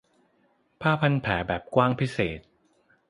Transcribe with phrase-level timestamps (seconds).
[0.81, 2.39] ผ้าพันแผลแบบกว้างพิเศษ